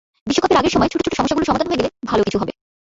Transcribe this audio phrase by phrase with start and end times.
[0.27, 2.53] বিশ্বকাপের আগের সময়ে ছোট ছোট সমস্যাগুলো সমাধান হয়ে গেলে ভালো কিছু হবে।